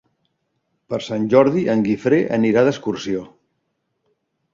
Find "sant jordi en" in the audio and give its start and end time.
1.07-1.83